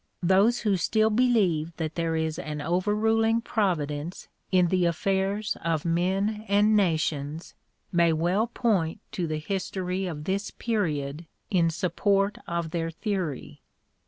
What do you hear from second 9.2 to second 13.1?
the history of this period in support (p. 061) of their